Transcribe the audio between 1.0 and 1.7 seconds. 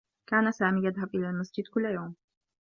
إلى المسجد